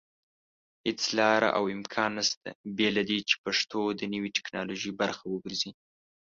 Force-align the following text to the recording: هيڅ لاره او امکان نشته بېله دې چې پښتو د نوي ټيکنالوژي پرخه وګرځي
هيڅ 0.85 0.99
لاره 1.19 1.49
او 1.57 1.63
امکان 1.75 2.09
نشته 2.19 2.49
بېله 2.77 3.03
دې 3.09 3.19
چې 3.29 3.35
پښتو 3.43 3.81
د 3.99 4.01
نوي 4.13 4.29
ټيکنالوژي 4.35 4.91
پرخه 4.99 5.23
وګرځي 5.29 5.71